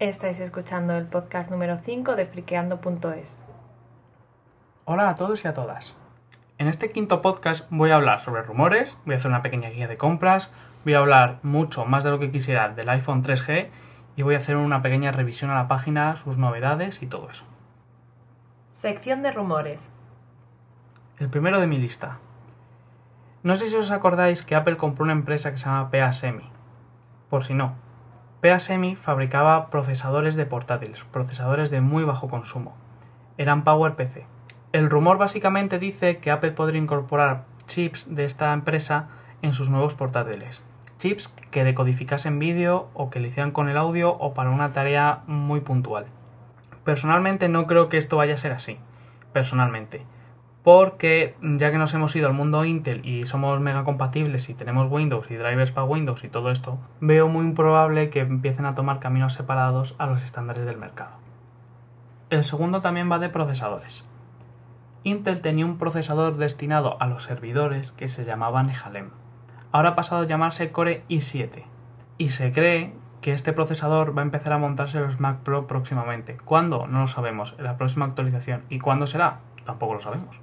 Estáis 0.00 0.40
escuchando 0.40 0.94
el 0.94 1.04
podcast 1.04 1.50
número 1.50 1.76
5 1.76 2.16
de 2.16 2.24
friqueando.es. 2.24 3.42
Hola 4.86 5.10
a 5.10 5.14
todos 5.14 5.44
y 5.44 5.48
a 5.48 5.52
todas. 5.52 5.94
En 6.56 6.68
este 6.68 6.88
quinto 6.88 7.20
podcast 7.20 7.66
voy 7.68 7.90
a 7.90 7.96
hablar 7.96 8.22
sobre 8.22 8.40
rumores, 8.40 8.96
voy 9.04 9.12
a 9.12 9.18
hacer 9.18 9.30
una 9.30 9.42
pequeña 9.42 9.68
guía 9.68 9.88
de 9.88 9.98
compras, 9.98 10.52
voy 10.86 10.94
a 10.94 11.00
hablar 11.00 11.38
mucho 11.42 11.84
más 11.84 12.02
de 12.02 12.08
lo 12.08 12.18
que 12.18 12.30
quisiera 12.30 12.70
del 12.70 12.88
iPhone 12.88 13.22
3G 13.22 13.68
y 14.16 14.22
voy 14.22 14.36
a 14.36 14.38
hacer 14.38 14.56
una 14.56 14.80
pequeña 14.80 15.12
revisión 15.12 15.50
a 15.50 15.54
la 15.54 15.68
página, 15.68 16.16
sus 16.16 16.38
novedades 16.38 17.02
y 17.02 17.06
todo 17.06 17.28
eso. 17.28 17.44
Sección 18.72 19.20
de 19.20 19.32
rumores. 19.32 19.90
El 21.18 21.28
primero 21.28 21.60
de 21.60 21.66
mi 21.66 21.76
lista. 21.76 22.16
No 23.42 23.54
sé 23.54 23.68
si 23.68 23.76
os 23.76 23.90
acordáis 23.90 24.46
que 24.46 24.54
Apple 24.54 24.78
compró 24.78 25.04
una 25.04 25.12
empresa 25.12 25.50
que 25.50 25.58
se 25.58 25.66
llama 25.66 25.90
PA 25.90 26.10
Semi. 26.14 26.50
Por 27.28 27.44
si 27.44 27.52
no, 27.52 27.74
PA 28.40 28.58
Semi 28.58 28.96
fabricaba 28.96 29.68
procesadores 29.68 30.34
de 30.34 30.46
portátiles, 30.46 31.04
procesadores 31.04 31.70
de 31.70 31.82
muy 31.82 32.04
bajo 32.04 32.28
consumo. 32.28 32.74
Eran 33.36 33.64
PowerPC. 33.64 34.24
El 34.72 34.88
rumor 34.88 35.18
básicamente 35.18 35.78
dice 35.78 36.18
que 36.18 36.30
Apple 36.30 36.52
podría 36.52 36.80
incorporar 36.80 37.44
chips 37.66 38.14
de 38.14 38.24
esta 38.24 38.54
empresa 38.54 39.08
en 39.42 39.52
sus 39.52 39.68
nuevos 39.68 39.92
portátiles. 39.92 40.62
Chips 40.98 41.28
que 41.50 41.64
decodificasen 41.64 42.38
vídeo 42.38 42.88
o 42.94 43.10
que 43.10 43.20
lo 43.20 43.26
hicieran 43.26 43.50
con 43.50 43.68
el 43.68 43.76
audio 43.76 44.12
o 44.12 44.32
para 44.32 44.48
una 44.48 44.72
tarea 44.72 45.22
muy 45.26 45.60
puntual. 45.60 46.06
Personalmente 46.82 47.50
no 47.50 47.66
creo 47.66 47.90
que 47.90 47.98
esto 47.98 48.16
vaya 48.16 48.34
a 48.34 48.38
ser 48.38 48.52
así. 48.52 48.78
Personalmente 49.34 50.02
porque 50.62 51.36
ya 51.40 51.70
que 51.70 51.78
nos 51.78 51.94
hemos 51.94 52.14
ido 52.16 52.28
al 52.28 52.34
mundo 52.34 52.64
Intel 52.64 53.06
y 53.06 53.24
somos 53.24 53.58
mega 53.60 53.84
compatibles 53.84 54.48
y 54.48 54.54
tenemos 54.54 54.88
Windows 54.88 55.30
y 55.30 55.36
drivers 55.36 55.72
para 55.72 55.86
Windows 55.86 56.22
y 56.24 56.28
todo 56.28 56.50
esto, 56.50 56.78
veo 57.00 57.28
muy 57.28 57.44
improbable 57.44 58.10
que 58.10 58.20
empiecen 58.20 58.66
a 58.66 58.74
tomar 58.74 59.00
caminos 59.00 59.32
separados 59.32 59.94
a 59.98 60.06
los 60.06 60.22
estándares 60.22 60.66
del 60.66 60.76
mercado. 60.76 61.12
El 62.28 62.44
segundo 62.44 62.80
también 62.80 63.10
va 63.10 63.18
de 63.18 63.30
procesadores. 63.30 64.04
Intel 65.02 65.40
tenía 65.40 65.64
un 65.64 65.78
procesador 65.78 66.36
destinado 66.36 67.00
a 67.00 67.06
los 67.06 67.24
servidores 67.24 67.90
que 67.90 68.06
se 68.06 68.24
llamaba 68.24 68.62
Nehalem. 68.62 69.10
Ahora 69.72 69.90
ha 69.90 69.94
pasado 69.94 70.22
a 70.22 70.26
llamarse 70.26 70.72
Core 70.72 71.04
i7 71.08 71.64
y 72.18 72.28
se 72.28 72.52
cree 72.52 72.92
que 73.22 73.32
este 73.32 73.52
procesador 73.52 74.16
va 74.16 74.22
a 74.22 74.24
empezar 74.24 74.52
a 74.52 74.58
montarse 74.58 74.98
en 74.98 75.04
los 75.04 75.20
Mac 75.20 75.40
Pro 75.40 75.66
próximamente. 75.66 76.36
¿Cuándo? 76.36 76.86
No 76.86 77.00
lo 77.00 77.06
sabemos. 77.06 77.54
En 77.58 77.64
la 77.64 77.78
próxima 77.78 78.04
actualización. 78.04 78.64
¿Y 78.68 78.78
cuándo 78.78 79.06
será? 79.06 79.40
Tampoco 79.64 79.94
lo 79.94 80.00
sabemos. 80.00 80.40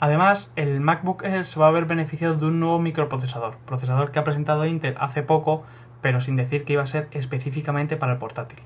Además, 0.00 0.52
el 0.54 0.80
MacBook 0.80 1.24
Air 1.24 1.44
se 1.44 1.58
va 1.58 1.66
a 1.66 1.72
ver 1.72 1.84
beneficiado 1.84 2.36
de 2.36 2.46
un 2.46 2.60
nuevo 2.60 2.78
microprocesador, 2.78 3.56
procesador 3.66 4.12
que 4.12 4.20
ha 4.20 4.24
presentado 4.24 4.64
Intel 4.64 4.94
hace 4.98 5.22
poco, 5.22 5.64
pero 6.00 6.20
sin 6.20 6.36
decir 6.36 6.64
que 6.64 6.74
iba 6.74 6.82
a 6.82 6.86
ser 6.86 7.08
específicamente 7.10 7.96
para 7.96 8.12
el 8.12 8.18
portátil. 8.18 8.60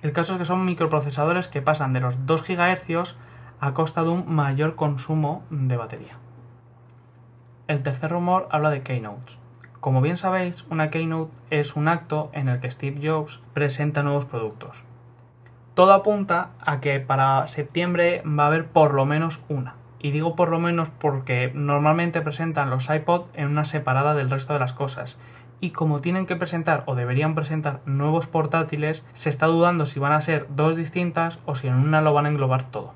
El 0.00 0.12
caso 0.12 0.32
es 0.32 0.38
que 0.38 0.44
son 0.44 0.64
microprocesadores 0.64 1.48
que 1.48 1.60
pasan 1.60 1.92
de 1.92 2.00
los 2.00 2.24
2 2.24 2.48
GHz 2.48 3.16
a 3.60 3.74
costa 3.74 4.04
de 4.04 4.10
un 4.10 4.32
mayor 4.32 4.74
consumo 4.76 5.44
de 5.50 5.76
batería. 5.76 6.14
El 7.66 7.82
tercer 7.82 8.10
rumor 8.10 8.48
habla 8.50 8.70
de 8.70 8.82
Keynotes. 8.82 9.38
Como 9.80 10.00
bien 10.00 10.16
sabéis, 10.16 10.64
una 10.70 10.88
Keynote 10.88 11.32
es 11.50 11.76
un 11.76 11.88
acto 11.88 12.30
en 12.32 12.48
el 12.48 12.60
que 12.60 12.70
Steve 12.70 13.06
Jobs 13.06 13.42
presenta 13.52 14.02
nuevos 14.02 14.24
productos. 14.24 14.84
Todo 15.74 15.92
apunta 15.92 16.50
a 16.60 16.80
que 16.80 16.98
para 17.00 17.46
septiembre 17.46 18.22
va 18.26 18.44
a 18.44 18.46
haber 18.46 18.68
por 18.68 18.94
lo 18.94 19.04
menos 19.04 19.42
una. 19.48 19.74
Y 20.00 20.10
digo 20.10 20.36
por 20.36 20.50
lo 20.50 20.60
menos 20.60 20.90
porque 20.90 21.50
normalmente 21.54 22.20
presentan 22.20 22.70
los 22.70 22.88
iPod 22.88 23.26
en 23.34 23.48
una 23.48 23.64
separada 23.64 24.14
del 24.14 24.30
resto 24.30 24.52
de 24.52 24.60
las 24.60 24.72
cosas. 24.72 25.18
Y 25.60 25.70
como 25.70 26.00
tienen 26.00 26.26
que 26.26 26.36
presentar 26.36 26.84
o 26.86 26.94
deberían 26.94 27.34
presentar 27.34 27.80
nuevos 27.84 28.28
portátiles, 28.28 29.04
se 29.12 29.28
está 29.28 29.46
dudando 29.46 29.86
si 29.86 29.98
van 29.98 30.12
a 30.12 30.20
ser 30.20 30.46
dos 30.50 30.76
distintas 30.76 31.40
o 31.46 31.54
si 31.54 31.66
en 31.66 31.74
una 31.74 32.00
lo 32.00 32.12
van 32.12 32.26
a 32.26 32.28
englobar 32.28 32.70
todo. 32.70 32.94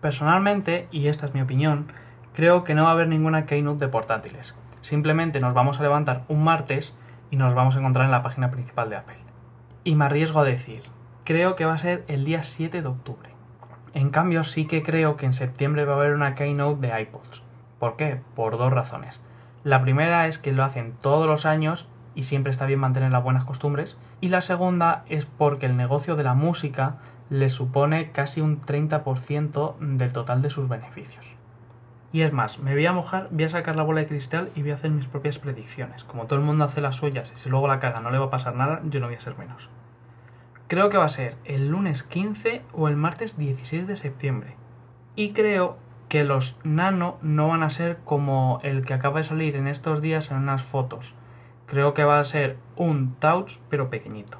Personalmente, 0.00 0.88
y 0.90 1.06
esta 1.06 1.26
es 1.26 1.34
mi 1.34 1.42
opinión, 1.42 1.92
creo 2.34 2.64
que 2.64 2.74
no 2.74 2.82
va 2.82 2.88
a 2.88 2.92
haber 2.92 3.06
ninguna 3.06 3.46
keynote 3.46 3.84
de 3.84 3.90
portátiles. 3.90 4.56
Simplemente 4.80 5.38
nos 5.38 5.54
vamos 5.54 5.78
a 5.78 5.82
levantar 5.84 6.24
un 6.26 6.42
martes 6.42 6.96
y 7.30 7.36
nos 7.36 7.54
vamos 7.54 7.76
a 7.76 7.78
encontrar 7.78 8.06
en 8.06 8.10
la 8.10 8.24
página 8.24 8.50
principal 8.50 8.90
de 8.90 8.96
Apple. 8.96 9.16
Y 9.84 9.94
me 9.94 10.04
arriesgo 10.04 10.40
a 10.40 10.44
decir, 10.44 10.82
creo 11.24 11.54
que 11.54 11.66
va 11.66 11.74
a 11.74 11.78
ser 11.78 12.04
el 12.08 12.24
día 12.24 12.42
7 12.42 12.82
de 12.82 12.88
octubre. 12.88 13.31
En 13.94 14.10
cambio, 14.10 14.42
sí 14.44 14.66
que 14.66 14.82
creo 14.82 15.16
que 15.16 15.26
en 15.26 15.32
septiembre 15.32 15.84
va 15.84 15.94
a 15.94 15.96
haber 15.96 16.14
una 16.14 16.34
keynote 16.34 16.86
de 16.86 17.00
iPods. 17.02 17.42
¿Por 17.78 17.96
qué? 17.96 18.20
Por 18.34 18.56
dos 18.56 18.72
razones. 18.72 19.20
La 19.64 19.82
primera 19.82 20.26
es 20.26 20.38
que 20.38 20.52
lo 20.52 20.64
hacen 20.64 20.94
todos 21.00 21.26
los 21.26 21.46
años 21.46 21.88
y 22.14 22.24
siempre 22.24 22.50
está 22.50 22.66
bien 22.66 22.80
mantener 22.80 23.12
las 23.12 23.22
buenas 23.22 23.44
costumbres. 23.44 23.96
Y 24.20 24.28
la 24.28 24.40
segunda 24.40 25.04
es 25.08 25.26
porque 25.26 25.66
el 25.66 25.76
negocio 25.76 26.16
de 26.16 26.24
la 26.24 26.34
música 26.34 26.96
le 27.30 27.48
supone 27.48 28.10
casi 28.10 28.40
un 28.40 28.60
30% 28.60 29.76
del 29.78 30.12
total 30.12 30.42
de 30.42 30.50
sus 30.50 30.68
beneficios. 30.68 31.36
Y 32.12 32.22
es 32.22 32.32
más, 32.32 32.58
me 32.58 32.74
voy 32.74 32.84
a 32.84 32.92
mojar, 32.92 33.28
voy 33.30 33.44
a 33.44 33.48
sacar 33.48 33.76
la 33.76 33.82
bola 33.82 34.00
de 34.00 34.06
cristal 34.06 34.50
y 34.54 34.62
voy 34.62 34.72
a 34.72 34.74
hacer 34.74 34.90
mis 34.90 35.06
propias 35.06 35.38
predicciones. 35.38 36.04
Como 36.04 36.26
todo 36.26 36.38
el 36.38 36.44
mundo 36.44 36.64
hace 36.64 36.82
las 36.82 36.96
suyas 36.96 37.32
y 37.32 37.36
si 37.36 37.48
luego 37.48 37.68
la 37.68 37.78
caga 37.78 38.00
no 38.00 38.10
le 38.10 38.18
va 38.18 38.26
a 38.26 38.30
pasar 38.30 38.54
nada, 38.54 38.82
yo 38.84 39.00
no 39.00 39.06
voy 39.06 39.16
a 39.16 39.20
ser 39.20 39.38
menos. 39.38 39.70
Creo 40.72 40.88
que 40.88 40.96
va 40.96 41.04
a 41.04 41.10
ser 41.10 41.36
el 41.44 41.68
lunes 41.68 42.02
15 42.02 42.62
o 42.72 42.88
el 42.88 42.96
martes 42.96 43.36
16 43.36 43.86
de 43.86 43.94
septiembre. 43.94 44.56
Y 45.16 45.34
creo 45.34 45.76
que 46.08 46.24
los 46.24 46.58
nano 46.64 47.18
no 47.20 47.48
van 47.48 47.62
a 47.62 47.68
ser 47.68 47.98
como 48.06 48.58
el 48.62 48.82
que 48.86 48.94
acaba 48.94 49.18
de 49.18 49.24
salir 49.24 49.54
en 49.56 49.68
estos 49.68 50.00
días 50.00 50.30
en 50.30 50.38
unas 50.38 50.62
fotos. 50.62 51.14
Creo 51.66 51.92
que 51.92 52.04
va 52.04 52.18
a 52.18 52.24
ser 52.24 52.56
un 52.74 53.16
touch 53.16 53.58
pero 53.68 53.90
pequeñito. 53.90 54.38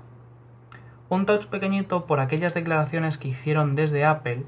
Un 1.10 1.26
touch 1.26 1.48
pequeñito 1.48 2.06
por 2.06 2.18
aquellas 2.18 2.54
declaraciones 2.54 3.18
que 3.18 3.28
hicieron 3.28 3.72
desde 3.72 4.06
Apple 4.06 4.46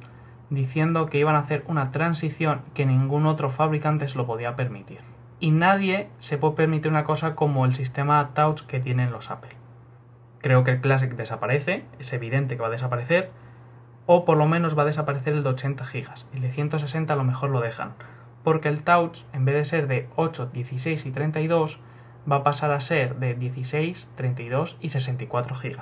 diciendo 0.49 1.11
que 1.11 1.19
iban 1.19 1.37
a 1.37 1.41
hacer 1.41 1.65
una 1.67 1.91
transición 1.91 2.63
que 2.73 2.87
ningún 2.87 3.27
otro 3.27 3.51
fabricante 3.51 4.09
se 4.09 4.17
lo 4.17 4.25
podía 4.25 4.57
permitir. 4.57 5.01
Y 5.39 5.51
nadie 5.51 6.09
se 6.17 6.39
puede 6.39 6.55
permitir 6.55 6.91
una 6.91 7.05
cosa 7.05 7.35
como 7.35 7.67
el 7.67 7.75
sistema 7.75 8.31
touch 8.33 8.63
que 8.63 8.81
tienen 8.81 9.13
los 9.13 9.31
Apple. 9.31 9.64
Creo 10.45 10.63
que 10.63 10.73
el 10.73 10.83
Classic 10.83 11.11
desaparece, 11.11 11.85
es 11.99 12.13
evidente 12.13 12.57
que 12.57 12.61
va 12.61 12.69
a 12.69 12.71
desaparecer, 12.71 13.31
o 14.05 14.27
por 14.27 14.37
lo 14.37 14.47
menos 14.47 14.77
va 14.77 14.83
a 14.83 14.85
desaparecer 14.85 15.33
el 15.33 15.43
de 15.43 15.49
80 15.49 15.83
GB. 15.87 16.07
El 16.35 16.43
de 16.43 16.51
160 16.51 17.11
a 17.11 17.17
lo 17.17 17.25
mejor 17.25 17.49
lo 17.49 17.63
dejan, 17.63 17.95
porque 18.43 18.69
el 18.69 18.85
Touch, 18.85 19.21
en 19.33 19.47
vez 19.47 19.55
de 19.55 19.65
ser 19.65 19.87
de 19.87 20.07
8, 20.17 20.51
16 20.53 21.07
y 21.07 21.11
32, 21.13 21.81
va 22.31 22.37
a 22.37 22.43
pasar 22.43 22.73
a 22.73 22.81
ser 22.81 23.17
de 23.17 23.33
16, 23.33 24.13
32 24.17 24.77
y 24.83 24.91
64 24.91 25.57
GB. 25.57 25.79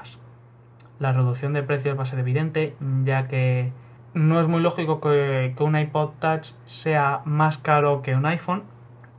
La 1.01 1.12
reducción 1.12 1.55
de 1.55 1.65
precios 1.65 1.99
va 1.99 2.05
a 2.05 2.06
ser 2.06 2.21
evidente, 2.21 2.77
ya 3.03 3.27
que 3.27 3.72
no 4.15 4.39
es 4.39 4.47
muy 4.47 4.61
lógico 4.61 5.01
que, 5.01 5.55
que 5.56 5.62
un 5.65 5.77
iPod 5.77 6.11
Touch 6.21 6.53
sea 6.67 7.22
más 7.25 7.59
caro 7.59 8.01
que 8.01 8.15
un 8.15 8.27
iPhone, 8.27 8.62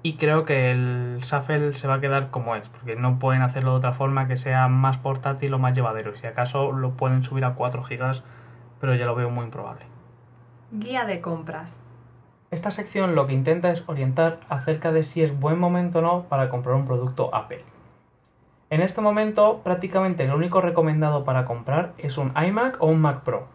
y 0.06 0.18
creo 0.18 0.44
que 0.44 0.70
el 0.72 1.20
Shuffle 1.20 1.72
se 1.74 1.88
va 1.88 1.96
a 1.96 2.02
quedar 2.02 2.30
como 2.30 2.58
es, 2.58 2.68
porque 2.68 2.98
no 2.98 3.20
pueden 3.20 3.42
hacerlo 3.42 3.72
de 3.72 3.78
otra 3.78 3.94
forma 3.94 4.28
que 4.28 4.36
sea 4.36 4.68
más 4.68 4.98
portátil 4.98 5.54
o 5.54 5.60
más 5.60 5.74
llevadero. 5.74 6.14
Si 6.18 6.28
acaso 6.28 6.74
lo 6.74 6.92
pueden 6.92 7.24
subir 7.24 7.46
a 7.46 7.56
4 7.56 7.82
GB, 7.84 8.22
pero 8.82 8.96
ya 8.96 9.06
lo 9.06 9.16
veo 9.16 9.30
muy 9.30 9.46
improbable. 9.46 9.86
Guía 10.72 11.06
de 11.06 11.22
compras. 11.22 11.80
Esta 12.52 12.70
sección 12.70 13.16
lo 13.16 13.26
que 13.28 13.34
intenta 13.34 13.72
es 13.72 13.86
orientar 13.88 14.42
acerca 14.50 14.92
de 14.92 15.04
si 15.04 15.24
es 15.24 15.40
buen 15.40 15.58
momento 15.58 16.00
o 16.00 16.02
no 16.02 16.24
para 16.24 16.50
comprar 16.50 16.76
un 16.76 16.86
producto 16.86 17.34
Apple. 17.34 17.64
En 18.70 18.82
este 18.82 19.00
momento, 19.00 19.62
prácticamente 19.64 20.28
lo 20.28 20.36
único 20.36 20.60
recomendado 20.60 21.24
para 21.24 21.46
comprar 21.46 21.94
es 21.98 22.18
un 22.18 22.34
iMac 22.36 22.82
o 22.82 22.88
un 22.88 23.00
Mac 23.00 23.22
Pro 23.22 23.48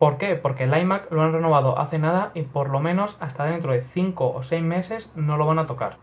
¿Por 0.00 0.16
qué? 0.16 0.34
Porque 0.34 0.64
el 0.64 0.74
iMac 0.74 1.12
lo 1.12 1.20
han 1.20 1.34
renovado 1.34 1.78
hace 1.78 1.98
nada 1.98 2.30
y 2.32 2.40
por 2.40 2.70
lo 2.70 2.80
menos 2.80 3.18
hasta 3.20 3.44
dentro 3.44 3.72
de 3.72 3.82
5 3.82 4.32
o 4.32 4.42
6 4.42 4.62
meses 4.62 5.10
no 5.14 5.36
lo 5.36 5.44
van 5.44 5.58
a 5.58 5.66
tocar. 5.66 5.98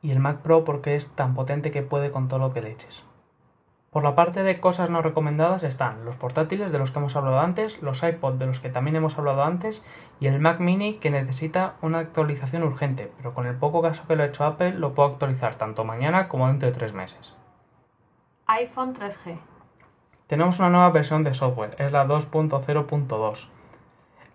Y 0.00 0.12
el 0.12 0.20
Mac 0.20 0.42
Pro 0.42 0.62
porque 0.62 0.94
es 0.94 1.08
tan 1.08 1.34
potente 1.34 1.72
que 1.72 1.82
puede 1.82 2.12
con 2.12 2.28
todo 2.28 2.38
lo 2.38 2.52
que 2.52 2.62
le 2.62 2.70
eches. 2.70 3.04
Por 3.90 4.04
la 4.04 4.14
parte 4.14 4.44
de 4.44 4.60
cosas 4.60 4.90
no 4.90 5.02
recomendadas 5.02 5.64
están 5.64 6.04
los 6.04 6.14
portátiles 6.14 6.70
de 6.70 6.78
los 6.78 6.92
que 6.92 7.00
hemos 7.00 7.16
hablado 7.16 7.40
antes, 7.40 7.82
los 7.82 8.04
iPod 8.04 8.34
de 8.34 8.46
los 8.46 8.60
que 8.60 8.68
también 8.68 8.94
hemos 8.94 9.18
hablado 9.18 9.42
antes 9.42 9.84
y 10.20 10.28
el 10.28 10.38
Mac 10.38 10.60
mini 10.60 10.94
que 10.98 11.10
necesita 11.10 11.74
una 11.82 11.98
actualización 11.98 12.62
urgente, 12.62 13.10
pero 13.16 13.34
con 13.34 13.48
el 13.48 13.56
poco 13.56 13.82
caso 13.82 14.04
que 14.06 14.14
lo 14.14 14.22
ha 14.22 14.26
hecho 14.26 14.44
Apple 14.44 14.74
lo 14.74 14.94
puedo 14.94 15.08
actualizar 15.08 15.56
tanto 15.56 15.84
mañana 15.84 16.28
como 16.28 16.46
dentro 16.46 16.68
de 16.68 16.74
3 16.74 16.92
meses. 16.92 17.34
iPhone 18.46 18.94
3G. 18.94 19.36
Tenemos 20.32 20.58
una 20.60 20.70
nueva 20.70 20.88
versión 20.88 21.22
de 21.24 21.34
software, 21.34 21.76
es 21.78 21.92
la 21.92 22.08
2.0.2. 22.08 23.48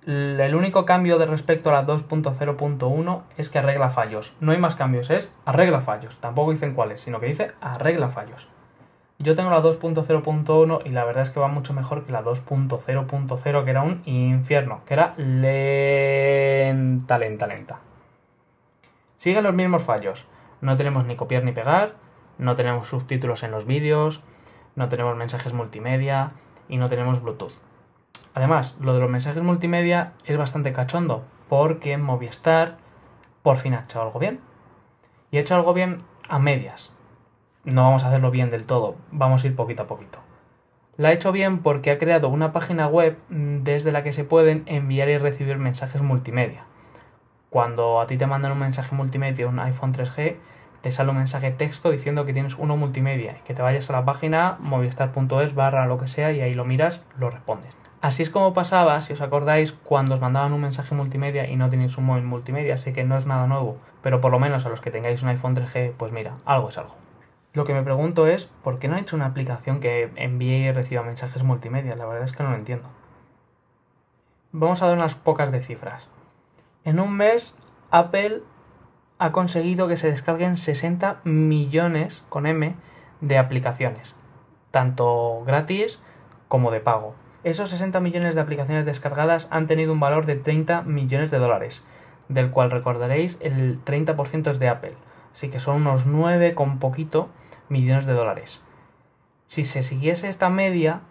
El 0.05 0.53
único 0.53 0.85
cambio 0.85 1.17
de 1.17 1.25
respecto 1.25 1.71
a 1.71 1.73
la 1.73 1.87
2.0.1 1.87 3.21
es 3.39 3.49
que 3.49 3.57
arregla 3.57 3.89
fallos. 3.89 4.35
No 4.39 4.51
hay 4.51 4.59
más 4.59 4.75
cambios, 4.75 5.09
es 5.09 5.31
arregla 5.43 5.81
fallos. 5.81 6.15
Tampoco 6.17 6.51
dicen 6.51 6.75
cuáles, 6.75 7.01
sino 7.01 7.19
que 7.19 7.25
dice 7.25 7.49
arregla 7.61 8.09
fallos. 8.09 8.47
Yo 9.17 9.33
tengo 9.33 9.49
la 9.49 9.63
2.0.1 9.63 10.81
y 10.85 10.89
la 10.89 11.03
verdad 11.03 11.23
es 11.23 11.31
que 11.31 11.39
va 11.39 11.47
mucho 11.47 11.73
mejor 11.73 12.05
que 12.05 12.11
la 12.11 12.23
2.0.0 12.23 13.63
que 13.63 13.69
era 13.71 13.81
un 13.81 14.03
infierno, 14.05 14.81
que 14.85 14.93
era 14.93 15.15
lenta, 15.17 15.57
lenta, 17.17 17.47
lenta. 17.47 17.79
Siguen 19.17 19.45
los 19.45 19.55
mismos 19.55 19.81
fallos. 19.81 20.27
No 20.61 20.75
tenemos 20.75 21.05
ni 21.05 21.15
copiar 21.15 21.43
ni 21.43 21.53
pegar, 21.53 21.95
no 22.37 22.53
tenemos 22.53 22.87
subtítulos 22.87 23.41
en 23.41 23.49
los 23.49 23.65
vídeos, 23.65 24.21
no 24.77 24.87
tenemos 24.89 25.17
mensajes 25.17 25.53
multimedia 25.53 26.31
y 26.69 26.77
no 26.77 26.87
tenemos 26.87 27.21
Bluetooth. 27.21 27.55
Además, 28.35 28.77
lo 28.79 28.93
de 28.93 28.99
los 28.99 29.09
mensajes 29.09 29.41
multimedia 29.41 30.13
es 30.23 30.37
bastante 30.37 30.71
cachondo, 30.71 31.25
porque 31.49 31.97
Movistar 31.97 32.77
por 33.41 33.57
fin 33.57 33.73
ha 33.73 33.81
hecho 33.81 34.01
algo 34.01 34.19
bien. 34.19 34.39
Y 35.31 35.37
ha 35.37 35.41
hecho 35.41 35.55
algo 35.55 35.73
bien 35.73 36.03
a 36.29 36.37
medias. 36.37 36.91
No 37.63 37.83
vamos 37.83 38.03
a 38.03 38.09
hacerlo 38.09 38.29
bien 38.29 38.51
del 38.51 38.65
todo, 38.65 38.95
vamos 39.11 39.43
a 39.43 39.47
ir 39.47 39.55
poquito 39.55 39.83
a 39.83 39.87
poquito. 39.87 40.19
La 40.95 41.09
ha 41.09 41.13
hecho 41.13 41.31
bien 41.31 41.59
porque 41.59 41.89
ha 41.89 41.97
creado 41.97 42.29
una 42.29 42.53
página 42.53 42.87
web 42.87 43.17
desde 43.29 43.91
la 43.91 44.03
que 44.03 44.13
se 44.13 44.25
pueden 44.25 44.61
enviar 44.67 45.09
y 45.09 45.17
recibir 45.17 45.57
mensajes 45.57 46.03
multimedia. 46.03 46.65
Cuando 47.49 47.99
a 47.99 48.05
ti 48.05 48.17
te 48.17 48.27
mandan 48.27 48.51
un 48.51 48.59
mensaje 48.59 48.95
multimedia, 48.95 49.47
un 49.47 49.59
iPhone 49.59 49.93
3G, 49.93 50.37
te 50.81 50.91
sale 50.91 51.09
un 51.11 51.17
mensaje 51.17 51.51
texto 51.51 51.91
diciendo 51.91 52.25
que 52.25 52.33
tienes 52.33 52.55
uno 52.55 52.77
multimedia 52.77 53.33
y 53.37 53.41
que 53.41 53.53
te 53.53 53.61
vayas 53.61 53.89
a 53.89 53.93
la 53.93 54.05
página 54.05 54.57
movistar.es 54.59 55.55
barra 55.55 55.87
lo 55.87 55.97
que 55.97 56.07
sea 56.07 56.31
y 56.31 56.41
ahí 56.41 56.53
lo 56.53 56.65
miras, 56.65 57.01
lo 57.17 57.29
respondes. 57.29 57.75
Así 57.99 58.21
es 58.21 58.29
como 58.29 58.53
pasaba, 58.53 58.99
si 58.99 59.13
os 59.13 59.21
acordáis, 59.21 59.71
cuando 59.71 60.15
os 60.15 60.21
mandaban 60.21 60.53
un 60.53 60.61
mensaje 60.61 60.93
multimedia 60.93 61.49
y 61.49 61.55
no 61.55 61.69
tenéis 61.69 61.97
un 61.97 62.05
móvil 62.05 62.23
multimedia, 62.23 62.75
así 62.75 62.93
que 62.93 63.03
no 63.03 63.17
es 63.17 63.25
nada 63.25 63.47
nuevo, 63.47 63.77
pero 64.03 64.21
por 64.21 64.31
lo 64.31 64.39
menos 64.39 64.65
a 64.65 64.69
los 64.69 64.81
que 64.81 64.91
tengáis 64.91 65.23
un 65.23 65.29
iPhone 65.29 65.55
3G, 65.55 65.93
pues 65.97 66.11
mira, 66.11 66.35
algo 66.45 66.69
es 66.69 66.77
algo. 66.77 66.95
Lo 67.53 67.65
que 67.65 67.73
me 67.73 67.81
pregunto 67.81 68.27
es, 68.27 68.45
¿por 68.45 68.77
qué 68.77 68.87
no 68.87 68.93
han 68.93 69.01
hecho 69.01 69.15
una 69.15 69.25
aplicación 69.25 69.79
que 69.79 70.11
envíe 70.15 70.67
y 70.67 70.71
reciba 70.71 71.01
mensajes 71.01 71.41
multimedia? 71.41 71.95
La 71.95 72.05
verdad 72.05 72.25
es 72.25 72.33
que 72.33 72.43
no 72.43 72.51
lo 72.51 72.55
entiendo. 72.55 72.87
Vamos 74.51 74.81
a 74.83 74.87
dar 74.87 74.95
unas 74.95 75.15
pocas 75.15 75.51
de 75.51 75.61
cifras. 75.61 76.07
En 76.83 76.99
un 76.99 77.13
mes, 77.17 77.55
Apple 77.89 78.43
ha 79.19 79.31
conseguido 79.31 79.87
que 79.87 79.97
se 79.97 80.09
descarguen 80.09 80.57
60 80.57 81.21
millones 81.23 82.23
con 82.29 82.45
M 82.45 82.75
de 83.21 83.37
aplicaciones, 83.37 84.15
tanto 84.71 85.43
gratis 85.45 85.99
como 86.47 86.71
de 86.71 86.79
pago. 86.79 87.15
Esos 87.43 87.69
60 87.71 87.99
millones 87.99 88.35
de 88.35 88.41
aplicaciones 88.41 88.85
descargadas 88.85 89.47
han 89.49 89.67
tenido 89.67 89.93
un 89.93 89.99
valor 89.99 90.25
de 90.25 90.35
30 90.35 90.83
millones 90.83 91.31
de 91.31 91.39
dólares, 91.39 91.83
del 92.29 92.51
cual 92.51 92.71
recordaréis 92.71 93.37
el 93.41 93.83
30% 93.83 94.49
es 94.49 94.59
de 94.59 94.69
Apple, 94.69 94.93
así 95.33 95.49
que 95.49 95.59
son 95.59 95.77
unos 95.77 96.05
9 96.05 96.53
con 96.53 96.79
poquito 96.79 97.29
millones 97.69 98.05
de 98.05 98.13
dólares. 98.13 98.61
Si 99.47 99.63
se 99.63 99.81
siguiese 99.81 100.29
esta 100.29 100.49
media, 100.49 101.01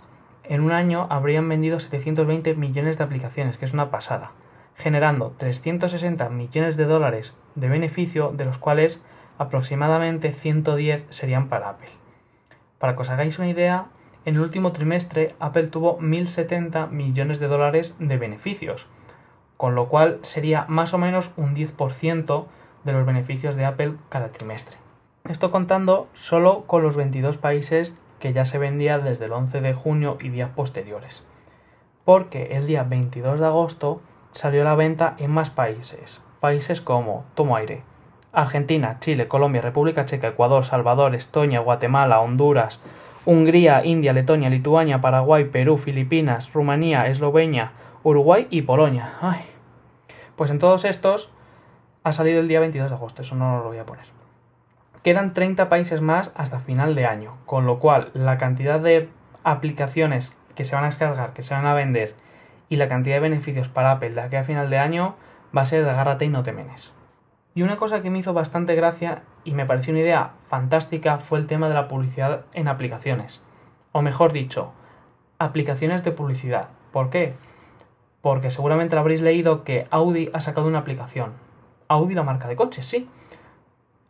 en 0.44 0.60
un 0.60 0.72
año 0.72 1.06
habrían 1.10 1.48
vendido 1.48 1.80
720 1.80 2.54
millones 2.54 2.98
de 2.98 3.04
aplicaciones, 3.04 3.58
que 3.58 3.64
es 3.64 3.72
una 3.72 3.90
pasada, 3.90 4.32
generando 4.76 5.34
360 5.36 6.28
millones 6.28 6.76
de 6.76 6.86
dólares 6.86 7.34
de 7.54 7.68
beneficio, 7.68 8.32
de 8.34 8.44
los 8.44 8.58
cuales 8.58 9.02
aproximadamente 9.38 10.32
110 10.32 11.06
serían 11.10 11.48
para 11.48 11.70
Apple. 11.70 11.88
Para 12.78 12.94
que 12.94 13.02
os 13.02 13.10
hagáis 13.10 13.38
una 13.38 13.48
idea, 13.48 13.86
en 14.24 14.34
el 14.34 14.40
último 14.40 14.72
trimestre 14.72 15.34
Apple 15.38 15.68
tuvo 15.68 15.98
1.070 15.98 16.90
millones 16.90 17.38
de 17.38 17.48
dólares 17.48 17.94
de 17.98 18.16
beneficios, 18.18 18.86
con 19.56 19.74
lo 19.74 19.88
cual 19.88 20.18
sería 20.22 20.66
más 20.68 20.92
o 20.94 20.98
menos 20.98 21.32
un 21.36 21.54
10% 21.54 22.46
de 22.84 22.92
los 22.92 23.06
beneficios 23.06 23.56
de 23.56 23.64
Apple 23.64 23.94
cada 24.08 24.28
trimestre. 24.28 24.76
Esto 25.24 25.50
contando 25.50 26.08
solo 26.12 26.64
con 26.66 26.82
los 26.82 26.96
22 26.96 27.36
países 27.38 27.96
que 28.20 28.32
ya 28.32 28.44
se 28.44 28.58
vendía 28.58 28.98
desde 28.98 29.24
el 29.24 29.32
11 29.32 29.60
de 29.60 29.74
junio 29.74 30.18
y 30.20 30.28
días 30.28 30.50
posteriores. 30.50 31.24
Porque 32.04 32.48
el 32.52 32.66
día 32.66 32.84
22 32.84 33.40
de 33.40 33.46
agosto 33.46 34.00
salió 34.36 34.62
a 34.62 34.64
la 34.64 34.74
venta 34.74 35.14
en 35.18 35.30
más 35.30 35.50
países. 35.50 36.22
Países 36.40 36.80
como, 36.80 37.24
tomo 37.34 37.56
aire, 37.56 37.82
Argentina, 38.32 38.96
Chile, 39.00 39.28
Colombia, 39.28 39.62
República 39.62 40.04
Checa, 40.04 40.28
Ecuador, 40.28 40.64
Salvador, 40.64 41.14
Estonia, 41.14 41.60
Guatemala, 41.60 42.20
Honduras, 42.20 42.80
Hungría, 43.24 43.84
India, 43.84 44.12
Letonia, 44.12 44.50
Lituania, 44.50 45.00
Paraguay, 45.00 45.44
Perú, 45.44 45.78
Filipinas, 45.78 46.52
Rumanía, 46.52 47.06
Eslovenia, 47.06 47.72
Uruguay 48.02 48.46
y 48.50 48.62
Polonia. 48.62 49.10
Ay. 49.22 49.40
Pues 50.36 50.50
en 50.50 50.58
todos 50.58 50.84
estos 50.84 51.32
ha 52.04 52.12
salido 52.12 52.40
el 52.40 52.48
día 52.48 52.60
22 52.60 52.90
de 52.90 52.94
agosto, 52.94 53.22
eso 53.22 53.34
no 53.34 53.58
lo 53.58 53.64
voy 53.64 53.78
a 53.78 53.86
poner. 53.86 54.04
Quedan 55.02 55.32
30 55.32 55.68
países 55.68 56.02
más 56.02 56.30
hasta 56.34 56.60
final 56.60 56.94
de 56.94 57.06
año, 57.06 57.38
con 57.46 57.64
lo 57.64 57.78
cual 57.78 58.10
la 58.12 58.38
cantidad 58.38 58.78
de 58.78 59.08
aplicaciones 59.44 60.38
que 60.54 60.64
se 60.64 60.74
van 60.74 60.84
a 60.84 60.88
descargar, 60.88 61.32
que 61.32 61.42
se 61.42 61.54
van 61.54 61.66
a 61.66 61.74
vender 61.74 62.14
y 62.68 62.76
la 62.76 62.88
cantidad 62.88 63.16
de 63.16 63.20
beneficios 63.20 63.68
para 63.68 63.92
Apple 63.92 64.10
de 64.10 64.20
aquí 64.20 64.36
a 64.36 64.44
final 64.44 64.70
de 64.70 64.78
año 64.78 65.16
va 65.56 65.62
a 65.62 65.66
ser 65.66 65.84
de 65.84 65.90
agárrate 65.90 66.24
y 66.24 66.28
no 66.28 66.42
te 66.42 66.52
menes. 66.52 66.92
Y 67.54 67.62
una 67.62 67.76
cosa 67.76 68.02
que 68.02 68.10
me 68.10 68.18
hizo 68.18 68.34
bastante 68.34 68.74
gracia 68.74 69.22
y 69.44 69.52
me 69.52 69.64
pareció 69.64 69.92
una 69.92 70.02
idea 70.02 70.32
fantástica 70.48 71.18
fue 71.18 71.38
el 71.38 71.46
tema 71.46 71.68
de 71.68 71.74
la 71.74 71.88
publicidad 71.88 72.44
en 72.52 72.68
aplicaciones. 72.68 73.42
O 73.92 74.02
mejor 74.02 74.32
dicho, 74.32 74.72
aplicaciones 75.38 76.04
de 76.04 76.12
publicidad. 76.12 76.68
¿Por 76.92 77.08
qué? 77.08 77.34
Porque 78.20 78.50
seguramente 78.50 78.96
habréis 78.96 79.22
leído 79.22 79.64
que 79.64 79.84
Audi 79.90 80.30
ha 80.34 80.40
sacado 80.40 80.66
una 80.66 80.80
aplicación. 80.80 81.32
Audi 81.88 82.14
la 82.14 82.24
marca 82.24 82.48
de 82.48 82.56
coches, 82.56 82.84
sí 82.84 83.08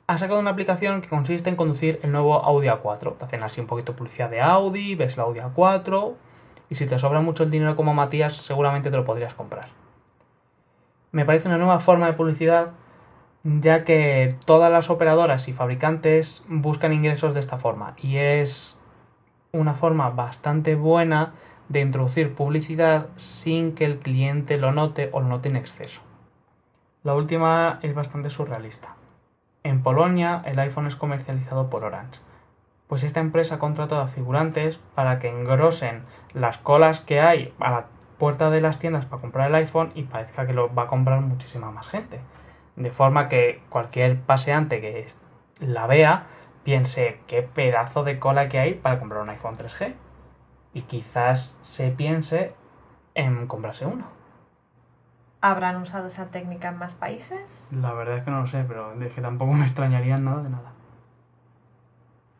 ha 0.08 0.18
sacado 0.18 0.38
una 0.38 0.50
aplicación 0.50 1.00
que 1.00 1.08
consiste 1.08 1.50
en 1.50 1.56
conducir 1.56 1.98
el 2.02 2.12
nuevo 2.12 2.34
Audi 2.34 2.68
A4. 2.68 3.16
Te 3.16 3.24
hacen 3.24 3.42
así 3.42 3.60
un 3.60 3.66
poquito 3.66 3.96
publicidad 3.96 4.30
de 4.30 4.40
Audi, 4.40 4.94
ves 4.94 5.14
el 5.14 5.20
Audi 5.20 5.40
A4 5.40 6.14
y 6.68 6.74
si 6.74 6.86
te 6.86 6.98
sobra 6.98 7.20
mucho 7.20 7.44
el 7.44 7.50
dinero 7.50 7.76
como 7.76 7.94
Matías 7.94 8.34
seguramente 8.34 8.90
te 8.90 8.96
lo 8.96 9.04
podrías 9.04 9.34
comprar. 9.34 9.68
Me 11.12 11.24
parece 11.24 11.48
una 11.48 11.58
nueva 11.58 11.80
forma 11.80 12.06
de 12.06 12.12
publicidad 12.12 12.72
ya 13.44 13.84
que 13.84 14.36
todas 14.44 14.72
las 14.72 14.90
operadoras 14.90 15.46
y 15.46 15.52
fabricantes 15.52 16.44
buscan 16.48 16.92
ingresos 16.92 17.32
de 17.32 17.40
esta 17.40 17.58
forma 17.58 17.94
y 17.96 18.16
es 18.16 18.76
una 19.52 19.74
forma 19.74 20.10
bastante 20.10 20.74
buena 20.74 21.32
de 21.68 21.80
introducir 21.80 22.34
publicidad 22.34 23.06
sin 23.16 23.74
que 23.74 23.84
el 23.84 23.98
cliente 23.98 24.58
lo 24.58 24.72
note 24.72 25.10
o 25.12 25.20
lo 25.20 25.28
note 25.28 25.48
en 25.48 25.56
exceso. 25.56 26.00
La 27.02 27.14
última 27.14 27.78
es 27.82 27.94
bastante 27.94 28.30
surrealista. 28.30 28.96
En 29.62 29.82
Polonia 29.82 30.42
el 30.44 30.58
iPhone 30.58 30.86
es 30.86 30.96
comercializado 30.96 31.70
por 31.70 31.84
Orange. 31.84 32.20
Pues 32.86 33.02
esta 33.02 33.20
empresa 33.20 33.56
ha 33.56 33.58
contratado 33.58 34.00
a 34.00 34.08
figurantes 34.08 34.78
para 34.94 35.18
que 35.18 35.28
engrosen 35.28 36.04
las 36.34 36.58
colas 36.58 37.00
que 37.00 37.20
hay 37.20 37.52
a 37.58 37.70
la 37.70 37.86
puerta 38.18 38.50
de 38.50 38.60
las 38.60 38.78
tiendas 38.78 39.06
para 39.06 39.20
comprar 39.20 39.48
el 39.48 39.54
iPhone 39.56 39.90
y 39.94 40.04
parezca 40.04 40.46
que 40.46 40.54
lo 40.54 40.72
va 40.72 40.84
a 40.84 40.86
comprar 40.86 41.20
muchísima 41.20 41.70
más 41.70 41.88
gente. 41.88 42.20
De 42.76 42.90
forma 42.90 43.28
que 43.28 43.62
cualquier 43.70 44.20
paseante 44.20 44.80
que 44.80 45.06
la 45.60 45.86
vea 45.86 46.26
piense 46.62 47.20
qué 47.26 47.42
pedazo 47.42 48.04
de 48.04 48.18
cola 48.18 48.48
que 48.48 48.58
hay 48.58 48.74
para 48.74 48.98
comprar 48.98 49.22
un 49.22 49.30
iPhone 49.30 49.56
3G. 49.56 49.94
Y 50.74 50.82
quizás 50.82 51.58
se 51.62 51.90
piense 51.90 52.54
en 53.14 53.46
comprarse 53.46 53.86
uno. 53.86 54.04
¿Habrán 55.40 55.76
usado 55.76 56.08
esa 56.08 56.26
técnica 56.26 56.68
en 56.68 56.78
más 56.78 56.94
países? 56.94 57.68
La 57.72 57.92
verdad 57.92 58.18
es 58.18 58.24
que 58.24 58.30
no 58.30 58.40
lo 58.40 58.46
sé, 58.46 58.64
pero 58.66 58.92
es 59.00 59.14
que 59.14 59.20
tampoco 59.20 59.52
me 59.52 59.64
extrañaría 59.64 60.16
nada 60.18 60.42
de 60.42 60.50
nada. 60.50 60.75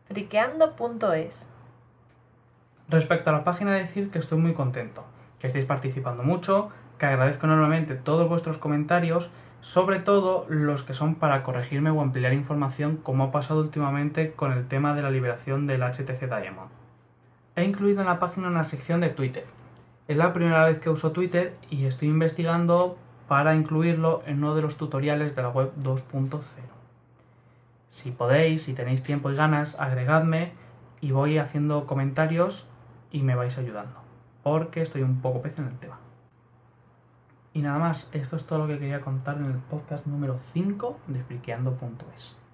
Friqueando.es 0.07 1.49
Respecto 2.89 3.29
a 3.29 3.33
la 3.33 3.43
página, 3.43 3.73
decir 3.73 4.09
que 4.09 4.19
estoy 4.19 4.37
muy 4.37 4.53
contento, 4.53 5.03
que 5.39 5.47
estéis 5.47 5.65
participando 5.65 6.23
mucho, 6.23 6.69
que 6.97 7.05
agradezco 7.05 7.45
enormemente 7.45 7.95
todos 7.95 8.29
vuestros 8.29 8.57
comentarios, 8.57 9.29
sobre 9.61 9.99
todo 9.99 10.45
los 10.47 10.83
que 10.83 10.93
son 10.93 11.15
para 11.15 11.43
corregirme 11.43 11.89
o 11.89 12.01
ampliar 12.01 12.33
información, 12.33 12.97
como 12.97 13.25
ha 13.25 13.31
pasado 13.31 13.59
últimamente 13.59 14.31
con 14.31 14.53
el 14.53 14.67
tema 14.67 14.93
de 14.93 15.01
la 15.01 15.11
liberación 15.11 15.67
del 15.67 15.83
HTC 15.83 16.21
Diamond. 16.21 16.71
He 17.55 17.63
incluido 17.63 18.01
en 18.01 18.07
la 18.07 18.19
página 18.19 18.47
una 18.47 18.63
sección 18.63 19.01
de 19.01 19.09
Twitter, 19.09 19.45
es 20.07 20.15
la 20.15 20.31
primera 20.31 20.63
vez 20.65 20.79
que 20.79 20.89
uso 20.89 21.11
Twitter 21.11 21.57
y 21.69 21.85
estoy 21.85 22.07
investigando 22.07 22.97
para 23.27 23.55
incluirlo 23.55 24.23
en 24.25 24.37
uno 24.37 24.55
de 24.55 24.61
los 24.61 24.77
tutoriales 24.77 25.35
de 25.35 25.41
la 25.41 25.49
web 25.49 25.73
2.0. 25.81 26.76
Si 27.89 28.11
podéis, 28.11 28.63
si 28.63 28.73
tenéis 28.73 29.03
tiempo 29.03 29.31
y 29.31 29.35
ganas, 29.35 29.79
agregadme 29.79 30.51
y 31.01 31.11
voy 31.11 31.37
haciendo 31.37 31.85
comentarios 31.85 32.67
y 33.11 33.21
me 33.21 33.35
vais 33.35 33.57
ayudando, 33.57 34.01
porque 34.43 34.81
estoy 34.81 35.03
un 35.03 35.21
poco 35.21 35.41
pez 35.41 35.57
en 35.59 35.67
el 35.67 35.77
tema. 35.79 35.99
Y 37.53 37.61
nada 37.61 37.79
más, 37.79 38.09
esto 38.11 38.35
es 38.35 38.45
todo 38.45 38.59
lo 38.59 38.67
que 38.67 38.77
quería 38.77 39.01
contar 39.01 39.37
en 39.37 39.45
el 39.45 39.57
podcast 39.57 40.05
número 40.05 40.37
5 40.37 40.99
de 41.07 41.23
friqueando.es. 41.23 42.46